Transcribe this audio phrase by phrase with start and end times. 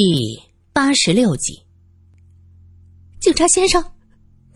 [0.00, 0.40] 第
[0.72, 1.60] 八十六集，
[3.20, 3.82] 警察先生，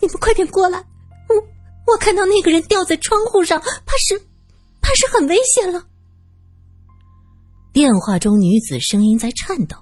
[0.01, 0.79] 你们快点过来！
[0.79, 4.17] 我我看到那个人吊在窗户上，怕是
[4.81, 5.85] 怕是很危险了。
[7.73, 9.77] 电话中女子声音在颤抖，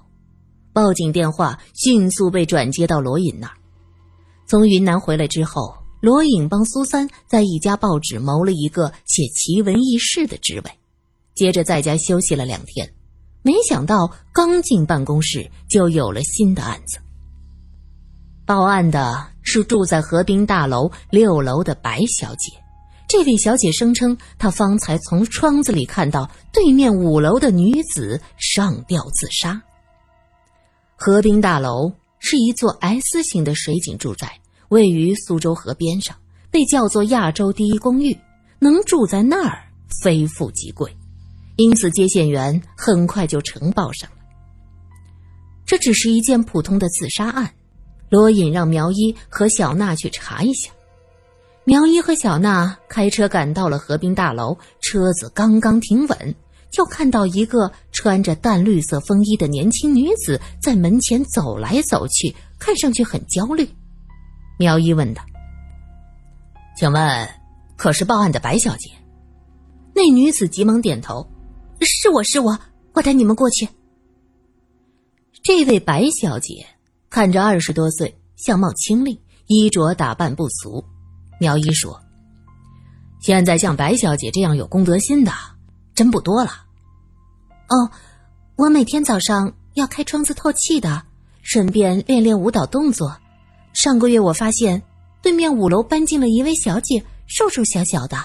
[0.73, 3.53] 报警电话迅速被转接到罗隐那儿。
[4.47, 10.71] 从云南回来之后，罗隐帮苏三在一家报纸谋了一个写奇闻异事的职位，
[11.35, 12.91] 接着在家休息了两天。
[13.43, 16.99] 没想到刚进办公室就有了新的案子。
[18.45, 22.51] 报案的是住在河滨大楼六楼的白小姐。
[23.07, 29.61] 这位小姐声称，她方才从窗子里看到对面五楼的女子上吊自杀。
[30.95, 36.15] 河滨大楼是一座 S 型的水景住宅，位于苏州河边上，
[36.49, 38.17] 被叫做亚洲第一公寓。
[38.59, 39.63] 能住在那儿，
[40.03, 40.95] 非富即贵。
[41.61, 44.17] 因此，接线员很快就呈报上了。
[45.65, 47.53] 这只是一件普通的自杀案。
[48.09, 50.71] 罗隐让苗一和小娜去查一下。
[51.63, 56.35] 苗一和小娜开车赶到了河滨大楼，车子刚刚停稳，
[56.71, 63.69] 就看到一个穿着淡绿色风衣的年轻女子在门前走来走去，看上去很焦虑。
[64.57, 65.23] 苗一问道
[66.75, 67.29] ：“请问，
[67.77, 68.91] 可是报案的白小姐？”
[69.95, 71.25] 那女子急忙点头。
[71.85, 72.59] 是我是我，
[72.93, 73.67] 我带你们过去。
[75.43, 76.65] 这位白小姐
[77.09, 80.83] 看着二十多岁，相貌清丽，衣着打扮不俗。
[81.39, 81.99] 苗一说
[83.19, 85.31] ：“现在像白小姐这样有公德心的，
[85.95, 86.51] 真不多了。”
[87.69, 87.89] 哦，
[88.57, 91.03] 我每天早上要开窗子透气的，
[91.41, 93.17] 顺便练练舞蹈动作。
[93.73, 94.83] 上个月我发现
[95.21, 98.17] 对面五楼搬进了一位小姐，瘦瘦小小的，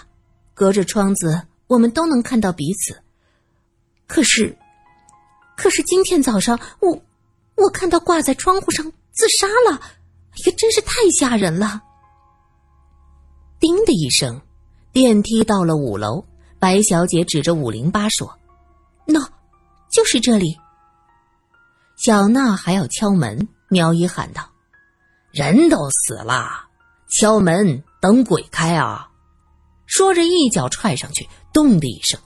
[0.52, 3.00] 隔着窗子我们都能看到彼此。
[4.06, 4.56] 可是，
[5.56, 7.02] 可是今天早上我
[7.56, 9.80] 我看到挂在窗户上自杀了，
[10.44, 11.82] 也真是太吓人了。
[13.58, 14.40] 叮的一声，
[14.92, 16.24] 电梯到了五楼，
[16.58, 18.38] 白小姐指着五零八说
[19.08, 19.26] ：“喏，
[19.90, 20.56] 就是这里。”
[21.96, 24.50] 小娜还要敲门，苗一喊道
[25.32, 26.66] ：“人都死了，
[27.08, 29.08] 敲门等鬼开啊！”
[29.86, 32.20] 说着一脚踹上去，咚的一声。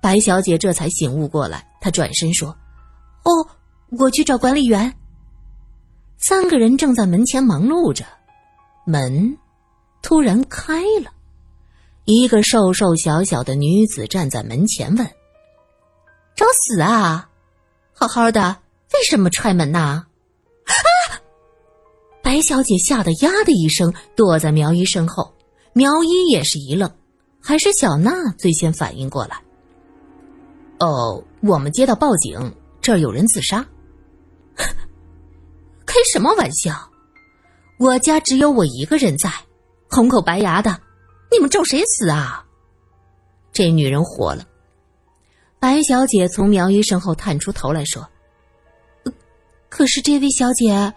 [0.00, 2.56] 白小姐这才醒悟过来，她转身说
[3.24, 3.46] ：“哦，
[3.98, 4.94] 我去找管理员。”
[6.18, 8.04] 三个人正在门前忙碌着，
[8.86, 9.36] 门
[10.02, 11.12] 突然开了，
[12.04, 15.06] 一个瘦瘦小小的女子站在门前问
[16.36, 17.28] ：“找死啊？
[17.92, 18.58] 好好的，
[18.94, 20.06] 为什么踹门呐？”
[20.64, 20.72] 啊！
[22.22, 25.34] 白小姐吓得呀的一声躲在苗一身后，
[25.72, 26.90] 苗一也是一愣，
[27.40, 29.42] 还是小娜最先反应过来。
[30.80, 33.64] 哦，我们接到报警，这儿有人自杀。
[35.86, 36.90] 开什么玩笑？
[37.78, 39.30] 我家只有我一个人在，
[39.90, 40.80] 红口白牙的，
[41.30, 42.44] 你们咒谁死啊？
[43.52, 44.46] 这女人火了。
[45.58, 48.08] 白小姐从苗医身后探出头来说
[49.68, 50.94] ：“可是这位小姐，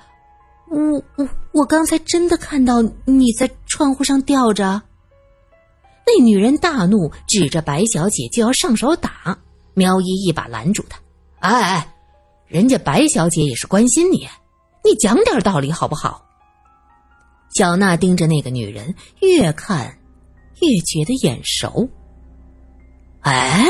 [0.69, 4.81] 我我我刚才真的看到你在窗户上吊着。”
[6.07, 9.38] 那女人大怒，指着白小姐就要上手打。
[9.73, 11.00] 苗一一把拦住他，
[11.39, 11.95] 哎哎，
[12.47, 14.28] 人家白小姐也是关心你，
[14.84, 16.25] 你讲点道理好不好？
[17.56, 20.00] 小娜盯着那个女人，越看
[20.62, 21.88] 越觉得眼熟。
[23.22, 23.66] 哎，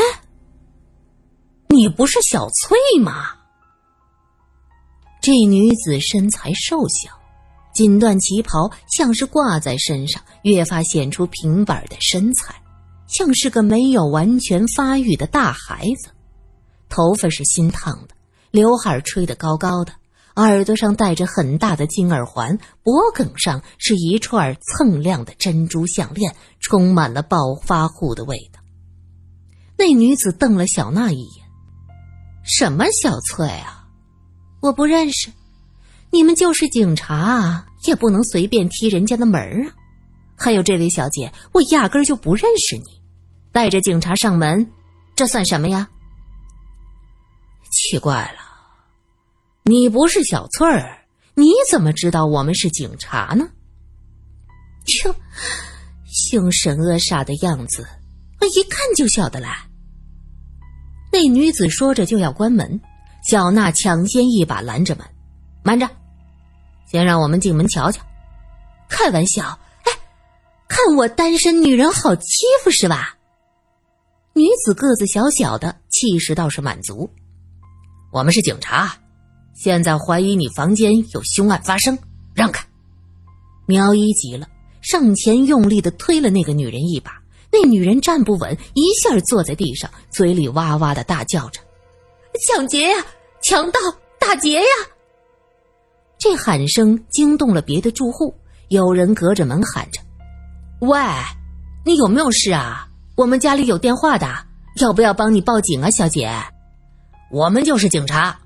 [1.67, 3.29] 你不是小翠吗？
[5.21, 7.11] 这女子身材瘦小，
[7.73, 12.55] 锦缎旗袍像是挂在身上，越发显出平板的身材。
[13.07, 16.09] 像是个没有完全发育的大孩子，
[16.89, 18.15] 头发是新烫的，
[18.51, 19.93] 刘海吹得高高的，
[20.35, 28.59] 耳朵上戴着很大的金耳环，脖颈上是一串锃亮的珍珠项链，充满了暴发户的味道。
[29.77, 31.45] 那女子瞪了小娜一眼
[32.43, 33.85] ：“什么小翠啊，
[34.61, 35.31] 我不认识。
[36.09, 39.75] 你们就是警察啊，也不能随便踢人家的门啊。
[40.35, 43.01] 还有这位小姐，我压根就不认识你。”
[43.53, 44.69] 带着警察上门，
[45.15, 45.87] 这算什么呀？
[47.69, 48.39] 奇怪了，
[49.63, 51.05] 你不是小翠儿，
[51.35, 53.47] 你怎么知道我们是警察呢？
[55.05, 55.15] 哟，
[56.05, 57.87] 凶神恶煞的样子，
[58.41, 59.55] 我一看就晓得来。
[61.11, 62.81] 那女子说着就要关门，
[63.29, 65.05] 小娜抢先一把拦着门，
[65.63, 65.87] 慢着，
[66.91, 68.03] 先让我们进门瞧瞧。
[68.89, 69.91] 开玩笑，哎，
[70.67, 73.15] 看我单身女人好欺负是吧？
[74.35, 77.07] 女子个子小小的，气势倒是满足。
[78.11, 78.91] 我们是警察，
[79.53, 81.95] 现在怀疑你房间有凶案发生，
[82.33, 82.65] 让开！
[83.67, 84.47] 苗一急了，
[84.81, 87.21] 上前用力的推了那个女人一把。
[87.51, 91.61] 那女人站不稳，一下坐在地上，嘴里哇哇的大叫着
[92.47, 93.05] ：“抢劫呀！
[93.43, 93.79] 强盗！
[94.19, 94.67] 打劫呀！”
[96.17, 98.35] 这喊声惊动了别的住户，
[98.69, 100.01] 有人隔着门喊着
[100.81, 100.97] ：“喂，
[101.85, 102.89] 你有没有事啊？
[103.15, 104.27] 我们家里有电话的，
[104.81, 106.31] 要不要帮你报警啊，小姐？”
[107.31, 108.39] 我们就是警察。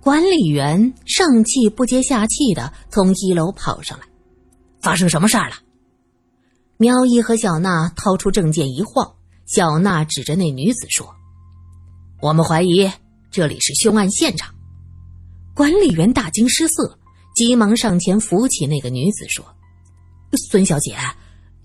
[0.00, 4.04] 管理员上气不接下气的从一楼跑上来
[4.82, 5.56] ：“发生什么事儿了？”
[6.76, 9.12] 苗一和小娜掏出证件一晃，
[9.46, 11.06] 小娜指着那女子说
[12.20, 12.90] ：“我们怀疑
[13.30, 14.52] 这里是凶案现场。”
[15.54, 16.98] 管理员大惊失色，
[17.36, 19.44] 急忙上前扶起那个女子说
[20.50, 20.96] ：“孙小姐，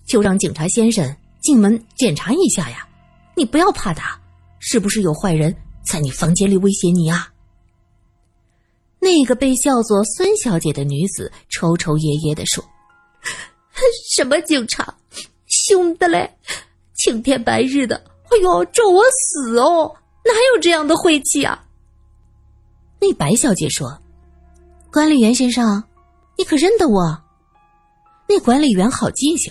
[0.06, 1.16] 就让警察先生
[1.48, 2.86] 进门检查一下呀，
[3.34, 4.02] 你不要怕的，
[4.58, 7.32] 是不是有坏人在你房间里威胁你啊？”
[9.00, 12.62] 那个被叫做孙小姐的女子抽抽噎噎的说。
[14.14, 14.94] 什么警察，
[15.46, 16.30] 凶的嘞！
[16.92, 19.96] 青天白日的，哎呦，咒我死哦！
[20.26, 21.64] 哪有这样的晦气啊？
[23.00, 23.98] 那白小姐说
[24.92, 25.82] ：“管理员先生，
[26.36, 27.22] 你可认得我？”
[28.28, 29.50] 那管理员好记性。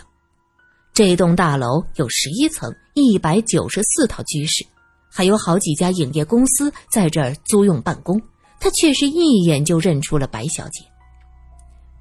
[0.98, 4.66] 这栋大楼有十一层，一百九十四套居室，
[5.08, 8.20] 还有好几家影业公司在这儿租用办公。
[8.60, 10.84] 他却是一眼就认出了白小姐。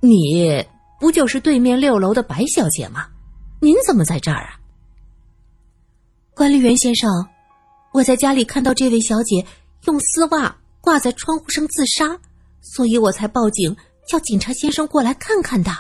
[0.00, 0.66] 你。
[0.98, 3.06] 不就是对面六楼的白小姐吗？
[3.60, 4.58] 您怎么在这儿啊？
[6.34, 7.10] 管理员先生，
[7.92, 9.44] 我在家里看到这位小姐
[9.84, 12.18] 用丝袜挂在窗户上自杀，
[12.62, 13.76] 所以我才报警，
[14.08, 15.70] 叫警察先生过来看看的。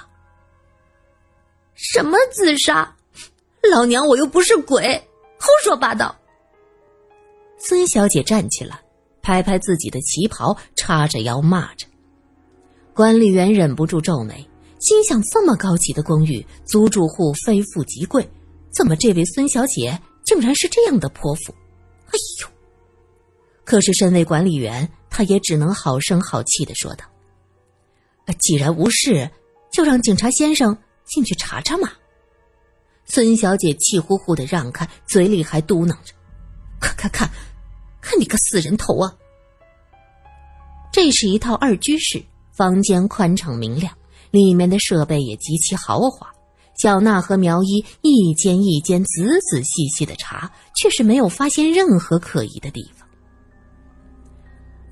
[1.72, 2.94] 什么自杀？
[3.70, 5.02] 老娘我又不是鬼，
[5.38, 6.16] 胡说八道！
[7.58, 8.80] 孙小姐站起来，
[9.22, 11.86] 拍拍自己的旗袍，叉着腰骂着。
[12.94, 14.48] 管理员忍不住皱眉。
[14.78, 18.28] 心想：这么高级的公寓，租住户非富即贵，
[18.72, 21.52] 怎么这位孙小姐竟然是这样的泼妇？
[22.08, 22.48] 哎呦！
[23.64, 27.04] 可是身为管理员，他也只能好声好气的说道
[28.38, 29.28] ：“既然无事，
[29.72, 31.90] 就让警察先生进去查查嘛。”
[33.06, 36.12] 孙小姐气呼呼的让开，嘴里还嘟囔着
[36.80, 37.30] ：“看看看，
[38.00, 39.14] 看你个死人头啊！”
[40.92, 42.22] 这是一套二居室，
[42.52, 43.92] 房间宽敞明亮。
[44.32, 46.30] 里面的设备也极其豪华，
[46.76, 53.08] 小娜和苗一一间一间仔仔细细的查，却是没有发现任何可疑的地方。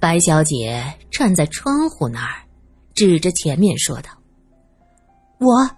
[0.00, 2.42] 白小姐站在窗户那儿，
[2.94, 4.10] 指着前面说道
[5.40, 5.70] ：“我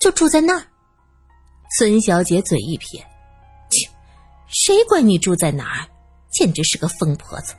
[0.00, 0.66] 就住在那儿。”
[1.70, 3.00] 孙小姐嘴一撇
[3.70, 3.88] ：“切，
[4.48, 5.88] 谁管你住在哪儿？
[6.30, 7.54] 简直是个疯婆子！”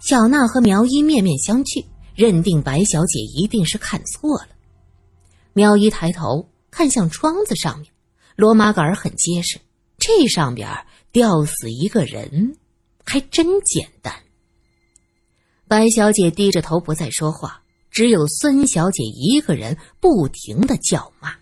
[0.00, 1.84] 小娜和苗一面面相觑。
[2.18, 4.48] 认定白小姐一定是看错了。
[5.52, 7.92] 苗一抬头看向窗子上面，
[8.34, 9.60] 罗马杆很结实，
[9.98, 10.68] 这上边
[11.12, 12.58] 吊死一个人，
[13.04, 14.12] 还真简单。
[15.68, 21.32] 白小姐低着头不再说话，只有孙小姐一个人不停的叫骂。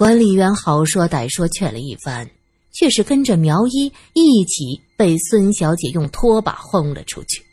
[0.00, 2.26] 管理员好说歹说劝了一番，
[2.72, 7.44] 却是跟着苗一一起被孙小姐用拖把轰了出去。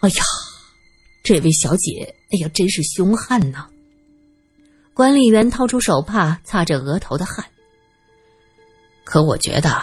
[0.00, 0.24] 哎呀！
[1.22, 3.68] 这位小姐，哎呀，真是凶悍呐！
[4.92, 7.46] 管理员掏出手帕擦着额头的汗。
[9.04, 9.80] 可我觉得，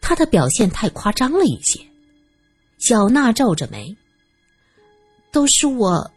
[0.00, 1.80] 他的表现太夸张了一些。
[2.80, 3.96] 小娜皱着眉
[5.30, 6.10] ：“都是我，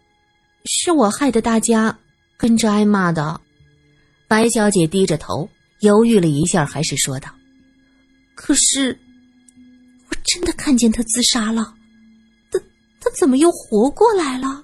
[0.65, 1.96] 是我害得大家
[2.38, 3.39] 跟着挨骂的。”
[4.32, 5.50] 白小姐低着头，
[5.82, 7.30] 犹豫了一下，还是说道
[8.34, 8.98] ：“可是，
[10.10, 11.74] 我真的看见他自杀了。”
[12.50, 12.58] 他
[13.02, 14.64] 他怎么又活过来了？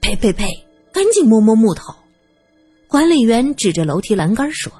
[0.00, 0.46] 呸呸呸！
[0.90, 1.94] 赶紧摸摸木头。
[2.86, 4.72] 管理员指着楼梯栏杆说：“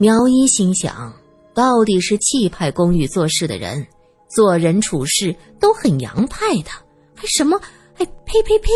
[0.00, 1.14] 苗一心想，
[1.52, 3.86] 到底是气派公寓做事的人，
[4.30, 6.70] 做人处事都很洋派的，
[7.14, 7.60] 还什么？
[7.92, 8.70] 还呸呸呸！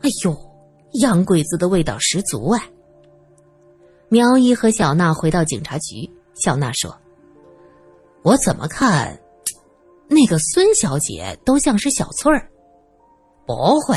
[0.00, 0.34] 哎呦，
[0.92, 2.70] 洋鬼子的味道十足哎！”
[4.08, 6.96] 苗一和小娜回到警察局，小娜说
[8.22, 9.18] ：“我怎么看？”
[10.08, 12.50] 那个孙小姐都像是小翠儿，
[13.46, 13.96] 不会，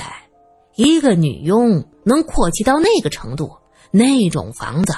[0.76, 3.52] 一个女佣能阔气到那个程度？
[3.92, 4.94] 那种房子，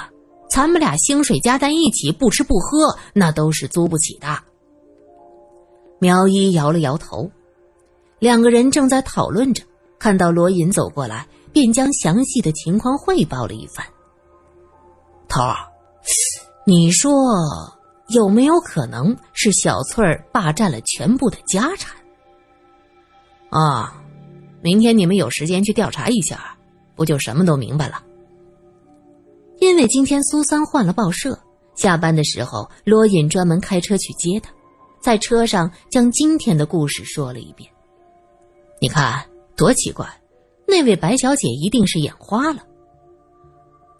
[0.48, 4.28] 咱们俩薪水加在一起，不吃不喝，那都是租不起的。
[5.98, 7.30] 苗一摇了摇头，
[8.20, 9.64] 两个人正在讨论着，
[9.98, 13.86] 看到罗隐走过来，便将详细的情况汇报了一番。
[15.28, 15.56] 头儿，
[16.66, 17.12] 你说
[18.08, 21.96] 有没有可能是小翠儿霸占了全部的家产？
[23.50, 24.02] 啊，
[24.62, 26.56] 明天你们有时间去调查一下，
[26.94, 28.02] 不就什么都明白了？
[29.60, 31.38] 因为今天苏三换了报社，
[31.74, 34.50] 下班的时候罗隐专门开车去接他，
[35.00, 37.70] 在车上将今天的故事说了一遍。
[38.80, 39.24] 你看
[39.56, 40.06] 多奇怪，
[40.68, 42.62] 那位白小姐一定是眼花了。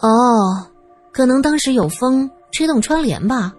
[0.00, 0.70] 哦，
[1.10, 3.54] 可能当时有风吹动窗帘吧。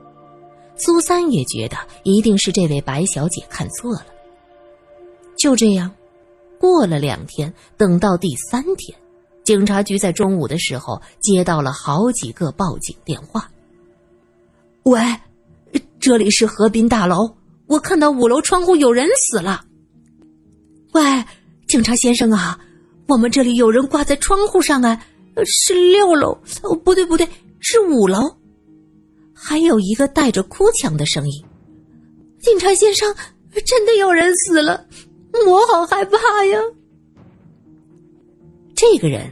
[0.75, 4.06] 苏三也觉得一定是这位白小姐看错了。
[5.38, 5.92] 就这样，
[6.60, 8.98] 过了两天，等到第三天，
[9.44, 13.50] 警察局在中午的时候接到了好几个报警电话。
[14.84, 15.01] 喂，
[16.00, 17.36] 这里是河滨大楼，
[17.66, 19.66] 我看到五楼窗户有人死了。
[20.94, 21.01] 喂，
[21.68, 22.58] 警察先生啊，
[23.10, 25.04] 我们这里有人挂在窗户上啊，
[25.44, 27.28] 是六楼，哦，不对不对，
[27.60, 28.20] 是五楼。
[29.34, 31.44] 还有一个带着哭腔的声音
[32.39, 33.12] ：“警察先生，
[33.66, 34.86] 真的有人死了，
[35.48, 36.60] 我好害怕呀！”
[38.75, 39.28] 这个人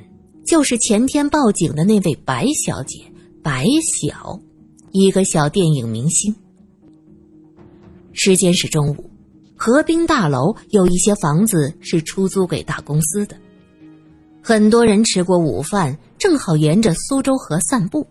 [0.45, 2.99] 就是前天报警的那位白小姐，
[3.43, 3.63] 白
[4.01, 4.39] 小，
[4.91, 6.35] 一个小电影明星。
[8.13, 9.09] 时间是中午，
[9.55, 13.37] 河滨大楼有一些房子是出租给大公司的，
[14.47, 18.07] 很多人吃过午饭，正好沿着苏州河散步，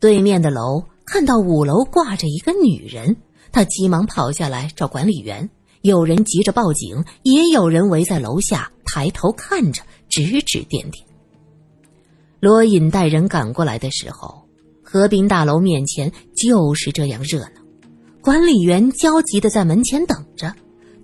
[0.00, 0.82] 对面的楼。
[1.06, 3.14] 看到五楼挂着一个女人，
[3.52, 5.48] 他急忙跑下来找管理员。
[5.82, 11.06] 有人急着报警，也有人围在楼下抬头看着，指指点点。
[12.40, 14.42] 罗隐带人赶过来的时候，
[14.82, 17.60] 河滨大楼面前就是这样热闹。
[18.20, 20.52] 管理员焦急的在门前等着，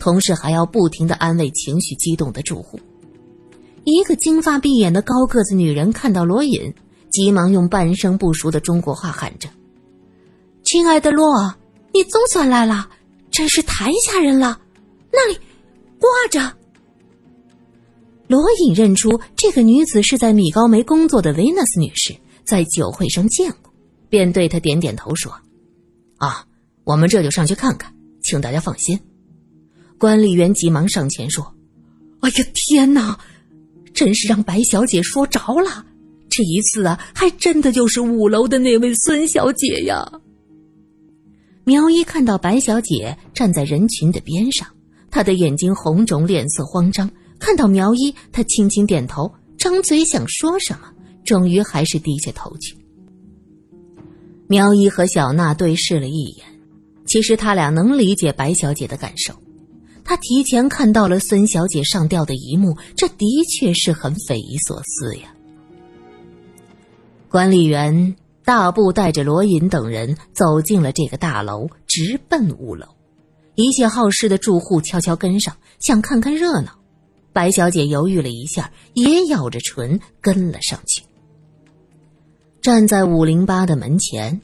[0.01, 2.77] 同时还要不停的安慰情绪激动的住户。
[3.85, 6.75] 一个金发碧眼的高个子女人看到罗隐，
[7.11, 9.49] 急忙用半生不熟的中国话喊着。
[10.63, 11.55] 亲爱的洛，
[11.93, 12.89] 你总算来了，
[13.31, 14.59] 真是太吓人了！
[15.13, 15.39] 那里
[15.99, 16.57] 挂着。
[18.27, 23.71] 罗隐认出这个女子是在米高梅工作的维纳斯女士，在酒会上见过，
[24.09, 25.31] 便对她点点头说
[26.17, 26.47] ：“啊，
[26.85, 28.99] 我们这就上去看看，请大家放心。”
[30.01, 31.55] 管理员急忙上前说
[32.21, 33.19] ：“哎呀，天哪，
[33.95, 35.87] 真是让白小姐说着了！
[36.29, 40.05] 这一次啊，还真的就是五楼的那位孙小姐呀！”
[41.65, 44.69] 苗一看到白小姐站在人群的边上，
[45.11, 47.11] 她的眼睛红肿，脸色慌张。
[47.39, 50.93] 看到苗一，她轻轻点头，张嘴想说什么，
[51.25, 52.77] 终于还是低下头去。
[54.47, 56.45] 苗一和小娜对视了一眼，
[57.07, 59.33] 其实他俩能理解白小姐的感受。
[60.05, 65.35] 他提前看到了孙小姐上吊的一幕，这的确是很匪夷所思呀。
[67.29, 68.15] 管理员。
[68.47, 72.87] 大步带着罗隐等人走进了这个大楼，直奔五楼。
[73.55, 76.79] 一切好事的住户悄悄跟上，想看看热闹。
[77.33, 81.03] 白小姐犹豫了一下，也咬着唇跟了上去。
[82.61, 84.39] 站在五零八的门前，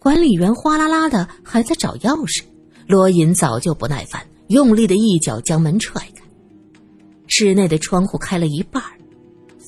[0.00, 2.42] 管理员哗啦啦的还在找钥匙。
[2.88, 6.24] 罗隐早就不耐烦，用力的一脚将门踹开。
[7.26, 8.98] 室内的窗户开了一半儿，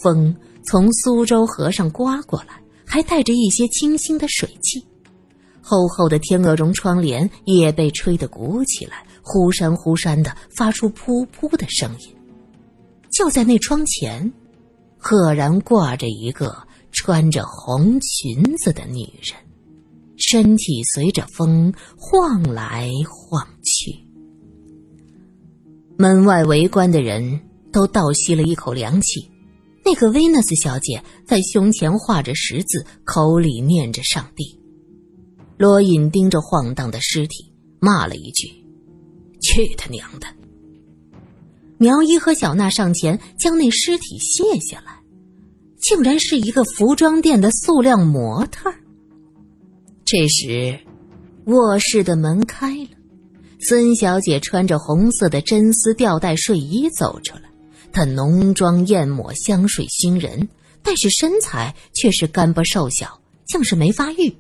[0.03, 2.61] 风从苏州河上刮过来。
[2.89, 4.81] 还带着一些清新的水汽，
[5.61, 12.17] 厚厚的天鹅绒窗帘也被吹得鼓起来，忽闪忽闪的发出噗噗的声音。
[13.11, 14.33] 就在那窗前，
[14.97, 16.57] 赫然挂着一个
[16.93, 19.37] 穿着红裙子的女人，
[20.17, 24.06] 身体随着风晃来晃去。
[25.99, 27.41] 门外围观的人
[27.73, 29.31] 都倒吸了一口凉气。
[29.85, 34.61] 那个维纳斯小姐在胸前画着十字，口里念着上帝。
[35.57, 38.49] 罗隐盯着晃荡的尸体，骂了一句
[39.41, 40.27] ：“去他娘的！”
[41.79, 44.99] 苗一和小娜上前将那尸体卸下来，
[45.79, 48.73] 竟然是一个服装店的塑料模特。
[50.05, 50.79] 这时，
[51.47, 52.96] 卧室的门开了，
[53.59, 57.43] 孙小姐穿着红色的真丝吊带睡衣走出来。
[57.93, 60.49] 她浓妆艳抹，香水熏人，
[60.83, 64.37] 但是身材却是干巴瘦小，像是没发育。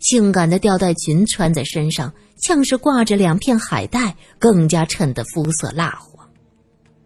[0.00, 6.28] 性感的吊带裙穿在身上，像是挂着两片海带，更加衬得肤色蜡黄。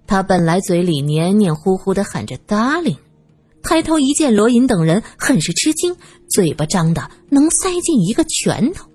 [0.06, 2.98] 她本来嘴里黏黏糊糊的喊着 “darling”，
[3.62, 5.96] 抬头一见罗隐等人，很是吃惊，
[6.28, 8.88] 嘴巴张的能塞进一个拳头。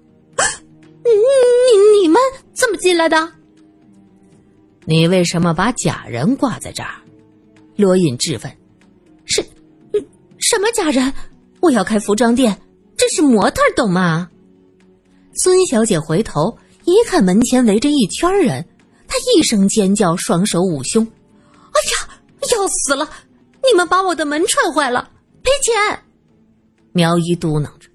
[1.10, 2.22] 你你你们
[2.54, 3.32] 怎么进来的？
[4.86, 6.96] 你为什么把假人挂在这儿？
[7.76, 8.58] 罗隐质问。
[9.26, 9.42] 是，
[10.40, 11.14] 什么假人？
[11.62, 12.60] 我要开服装店，
[12.98, 14.30] 这是模特，懂吗？
[15.36, 18.66] 孙小姐回头一看，门前围着一圈人，
[19.08, 21.06] 她一声尖叫，双手捂胸
[21.70, 22.22] ：“哎呀，
[22.54, 23.08] 要死了！
[23.62, 25.12] 你们把我的门踹坏了，
[25.44, 26.00] 赔钱！”
[26.94, 27.89] 苗一嘟囔着：“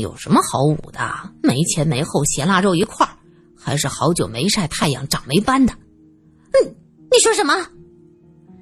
[0.00, 1.00] 有什么好捂的？
[1.42, 3.12] 没前没后，咸腊肉一块儿，
[3.56, 5.72] 还是好久没晒太阳长霉斑的。
[6.52, 6.74] ”“嗯，
[7.10, 7.54] 你说什么？”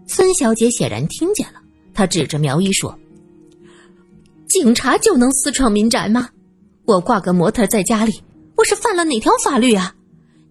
[0.09, 1.61] 孙小姐显然听见了，
[1.95, 2.99] 她指着苗一说
[4.49, 6.29] ：“警察就能私闯民宅吗？
[6.85, 8.21] 我挂个模特在家里，
[8.57, 9.95] 我是犯了哪条法律啊？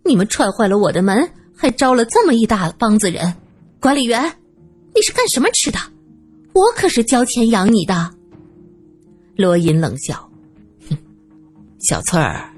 [0.05, 3.36] 你们踹坏了我的门，还招了这么一大帮子人，
[3.81, 4.24] 管理员，
[4.95, 5.77] 你是干什么吃的？
[6.53, 8.12] 我可是交钱养你的。”
[9.36, 10.28] 罗隐冷笑：“，
[11.79, 12.53] 小翠儿，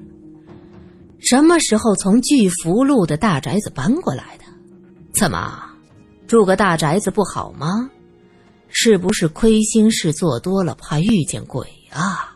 [1.20, 4.46] 什么时候从巨福路的大宅子搬过来的？
[5.13, 5.63] 怎么，
[6.25, 7.90] 住个大宅子不好吗？
[8.70, 12.36] 是不是亏心事做多了，怕遇见鬼啊？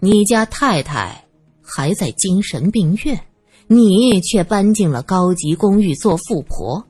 [0.00, 1.24] 你家太太
[1.60, 3.20] 还在精神病院，
[3.66, 6.82] 你却搬进了高级公寓做富婆，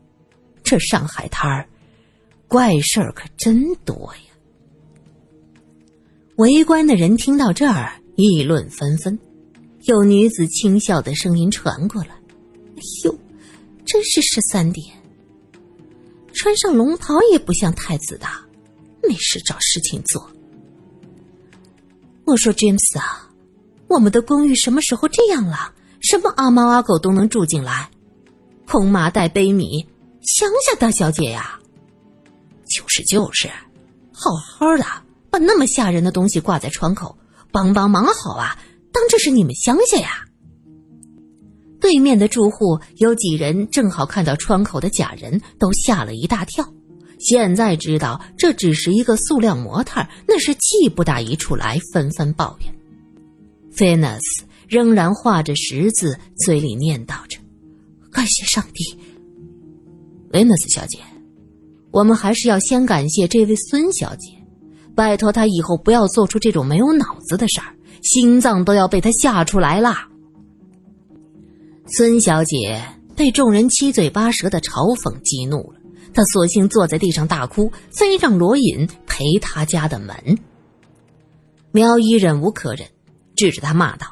[0.62, 1.68] 这上海滩儿
[2.46, 4.30] 怪事儿可真多呀！”
[6.36, 9.18] 围观的人听到这儿，议论纷纷，
[9.84, 12.10] 有女子轻笑的声音传过来
[12.76, 13.18] ：“哎呦，
[13.84, 14.86] 真是十三点，
[16.32, 18.26] 穿上龙袍也不像太子的，
[19.02, 20.30] 没事找事情做。”
[22.24, 23.30] 我说：“James 啊，
[23.88, 25.72] 我们的公寓什么时候这样了？
[26.00, 27.90] 什么阿猫阿狗都能住进来，
[28.66, 29.86] 空麻袋背米，
[30.22, 31.58] 乡下大小姐呀？
[32.66, 33.48] 就是就是，
[34.12, 34.84] 好好的。”
[35.30, 37.18] 把那么吓人的东西挂在窗口，
[37.54, 38.58] 帮帮忙好啊！
[38.92, 40.24] 当这是你们乡下呀？
[41.80, 46.68] 对面的住户有几人正好看到窗口的假人，都吓了一大跳。
[47.20, 52.74] 现在知道这只是一个塑料模特，那是气不打一处来，纷纷抱怨。
[53.72, 54.20] Venus
[54.66, 57.38] 仍然画着十字，嘴里念叨着
[58.10, 58.98] ：“感谢上帝。
[60.32, 60.98] ”Venus 小姐，
[61.92, 64.33] 我们还是要先感谢这位孙小姐。
[64.94, 69.94] 拜托他以后不要做出这种没有脑子的事儿，心脏都要被他吓出来了。
[71.86, 72.82] 孙小姐
[73.16, 75.80] 被众人七嘴八舌的嘲讽激怒了，
[76.14, 80.38] 她索性坐在地上大哭，非让罗隐赔他家的门。
[81.72, 82.88] 苗一忍无可忍，
[83.36, 84.06] 指着他骂道：“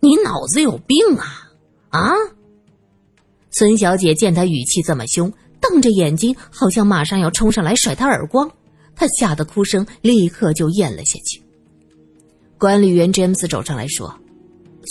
[0.00, 1.50] 你脑子有病啊！
[1.90, 2.12] 啊！”
[3.52, 8.50] 孙小姐见他语气这么凶，瞪着眼睛，好像马上要冲上来甩他耳光。
[9.00, 11.42] 他吓得哭声立刻就咽了下去。
[12.58, 14.14] 管理员詹姆斯走上来说：“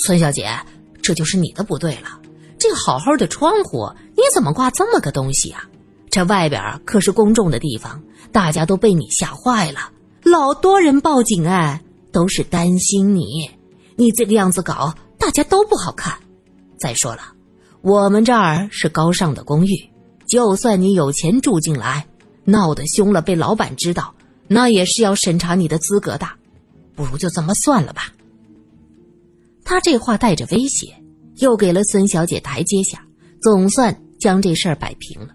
[0.03, 0.49] 孙小姐，
[1.03, 2.19] 这就是你的不对了。
[2.57, 5.69] 这好好的窗户，你怎么挂这么个东西啊？
[6.09, 9.91] 这外边可是公众的地方，大家都被你吓坏了，
[10.23, 13.51] 老多人报警哎，都是担心你。
[13.95, 16.17] 你这个样子搞，大家都不好看。
[16.79, 17.21] 再说了，
[17.83, 19.91] 我们这儿是高尚的公寓，
[20.27, 22.07] 就算你有钱住进来。”
[22.49, 24.13] 闹得凶了，被老板知道，
[24.47, 26.27] 那也是要审查你的资格的，
[26.95, 28.13] 不如就这么算了吧。
[29.63, 30.93] 他这话带着威胁，
[31.37, 33.05] 又给了孙小姐台阶下，
[33.41, 35.29] 总算将这事儿摆平了。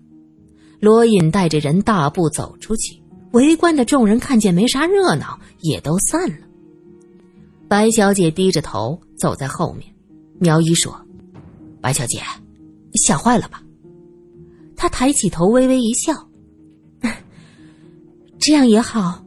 [0.80, 3.00] 罗隐带着人大步走出去，
[3.32, 6.46] 围观的众人看见没啥热闹，也都散了。
[7.68, 9.88] 白小姐低着头走在后面，
[10.38, 10.94] 苗一说
[11.80, 12.20] ：“白小姐，
[12.94, 13.62] 吓坏了吧？”
[14.76, 16.12] 她抬起头，微微一笑。
[18.46, 19.24] 这样也好，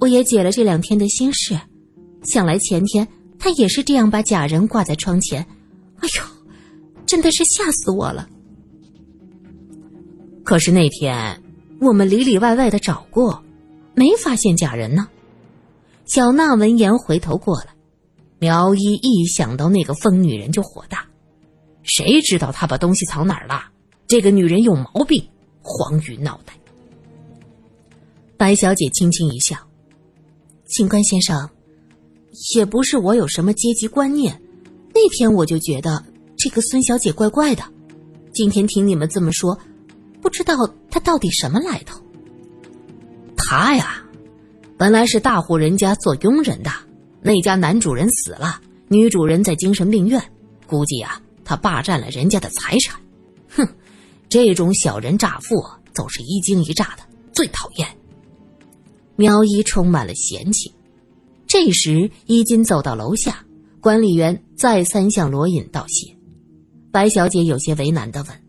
[0.00, 1.56] 我也解了这两天的心事。
[2.24, 3.06] 想来前天
[3.38, 5.46] 他也是这样把假人挂在窗前，
[6.00, 6.24] 哎呦，
[7.06, 8.28] 真的是吓死我了。
[10.42, 11.40] 可是那天
[11.80, 13.44] 我们里里外外的找过，
[13.94, 15.06] 没发现假人呢。
[16.06, 17.68] 小娜闻言回头过来，
[18.40, 21.06] 苗一一想到那个疯女人就火大，
[21.84, 23.66] 谁知道她把东西藏哪儿了？
[24.08, 25.24] 这个女人有毛病，
[25.62, 26.54] 黄鱼脑袋。
[28.38, 29.56] 白小姐轻轻一笑
[30.64, 31.50] ：“警官先生，
[32.54, 34.40] 也不是我有什么阶级观念。
[34.94, 36.04] 那天我就觉得
[36.36, 37.64] 这个孙小姐怪怪的。
[38.32, 39.58] 今天听你们这么说，
[40.22, 40.54] 不知道
[40.88, 42.00] 她到底什么来头。
[43.36, 44.04] 她呀，
[44.76, 46.70] 本来是大户人家做佣人的，
[47.20, 50.22] 那家男主人死了，女主人在精神病院，
[50.64, 53.00] 估计啊，她霸占了人家的财产。
[53.48, 53.66] 哼，
[54.28, 55.56] 这种小人诈富，
[55.92, 57.88] 总是一惊一乍的，最讨厌。”
[59.18, 60.72] 苗一充满了嫌弃。
[61.48, 63.44] 这时，衣襟走到楼下，
[63.80, 66.16] 管理员再三向罗隐道谢。
[66.92, 68.40] 白小姐有些为难的问：“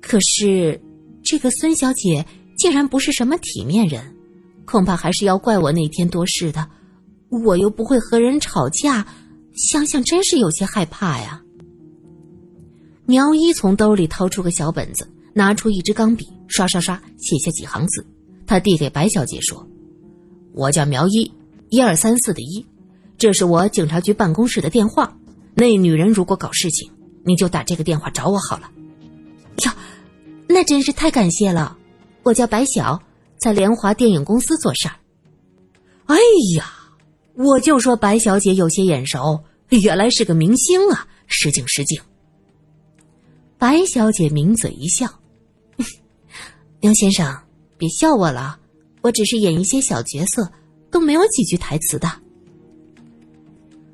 [0.00, 0.80] 可是，
[1.22, 2.24] 这个孙小姐
[2.56, 4.16] 竟然不是什么体面人，
[4.64, 6.66] 恐怕还是要怪我那天多事的。
[7.28, 9.06] 我又不会和人吵架，
[9.54, 11.42] 想想真是有些害怕呀。
[13.04, 18.06] 苗一从兜里掏出个小本子，拿出一支钢笔，刷刷刷写下几行字。
[18.52, 19.66] 他递给白小姐说
[20.52, 21.32] ：“我叫苗一，
[21.70, 22.66] 一二三四的一，
[23.16, 25.16] 这是我警察局办公室的电话。
[25.54, 26.92] 那女人如果搞事情，
[27.24, 28.70] 你就打这个电话找我好了。”
[29.64, 29.72] 哟，
[30.48, 31.78] 那真是太感谢了。
[32.24, 33.02] 我叫白晓，
[33.38, 34.96] 在联华电影公司做事儿。
[36.04, 36.16] 哎
[36.54, 36.70] 呀，
[37.34, 41.08] 我就说白小姐有些眼熟，原来是个明星啊！
[41.26, 41.98] 失敬失敬。
[43.56, 45.08] 白小姐抿嘴一笑
[46.80, 47.34] ：“苗先生，
[47.82, 48.60] 别笑我了，
[49.00, 50.48] 我只是演一些小角色，
[50.88, 52.08] 都没有几句台词的。”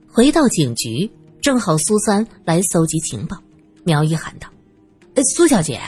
[0.07, 3.35] 回到警局，正好苏三来搜集情报，
[3.85, 4.47] 苗一喊道
[5.35, 5.81] ：“苏小姐，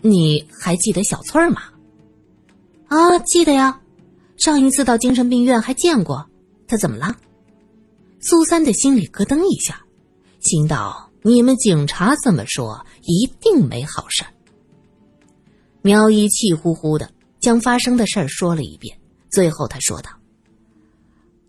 [0.00, 1.60] 你还记得小翠儿吗
[2.88, 3.78] ？”“啊，记得呀。”
[4.38, 6.26] 上一次到精神病院还见过，
[6.66, 7.14] 她怎么了？
[8.18, 9.78] 苏三的心里咯噔一下，
[10.40, 14.24] 心道：“你们警察这么说，一定没好事。”
[15.82, 17.08] 苗一气呼呼的
[17.46, 18.98] 将发生的事儿说了一遍，
[19.30, 20.10] 最后他说道：“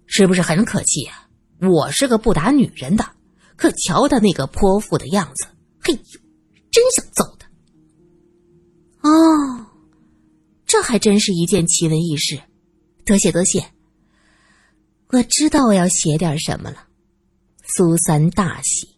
[0.05, 1.27] 是不是很可气啊？
[1.59, 3.03] 我是个不打女人的，
[3.55, 5.47] 可瞧他那个泼妇的样子，
[5.79, 6.19] 嘿呦，
[6.69, 7.49] 真想揍他。”
[9.09, 9.65] 哦，
[10.67, 12.39] 这还真是一件奇闻异事。
[13.03, 13.65] 多谢多谢，
[15.07, 16.85] 我知道我要写点什么了。
[17.75, 18.96] 苏三大喜。